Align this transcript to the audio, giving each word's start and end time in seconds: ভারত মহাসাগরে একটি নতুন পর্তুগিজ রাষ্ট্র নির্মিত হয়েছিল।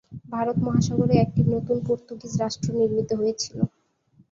ভারত 0.31 0.57
মহাসাগরে 0.65 1.15
একটি 1.17 1.41
নতুন 1.53 1.77
পর্তুগিজ 1.87 2.33
রাষ্ট্র 2.37 2.67
নির্মিত 2.79 3.09
হয়েছিল। 3.19 3.57